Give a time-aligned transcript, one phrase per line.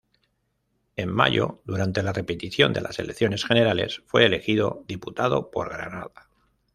[0.95, 6.27] En mayo, durante la repetición de las elecciones generales, fue elegido diputado por Granada.